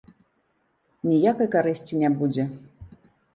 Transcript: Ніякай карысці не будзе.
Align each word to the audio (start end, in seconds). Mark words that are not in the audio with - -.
Ніякай 1.09 1.49
карысці 1.57 2.01
не 2.05 2.09
будзе. 2.23 2.43